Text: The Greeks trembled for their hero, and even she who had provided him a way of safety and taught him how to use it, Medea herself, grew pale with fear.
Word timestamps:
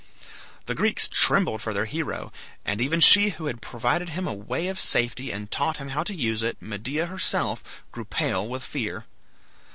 The 0.65 0.73
Greeks 0.73 1.07
trembled 1.07 1.61
for 1.61 1.75
their 1.75 1.85
hero, 1.85 2.33
and 2.65 2.81
even 2.81 3.01
she 3.01 3.29
who 3.29 3.45
had 3.45 3.61
provided 3.61 4.09
him 4.09 4.25
a 4.27 4.33
way 4.33 4.67
of 4.67 4.79
safety 4.79 5.29
and 5.31 5.51
taught 5.51 5.77
him 5.77 5.89
how 5.89 6.01
to 6.01 6.15
use 6.15 6.41
it, 6.41 6.59
Medea 6.59 7.05
herself, 7.05 7.83
grew 7.91 8.05
pale 8.05 8.47
with 8.47 8.63
fear. 8.63 9.05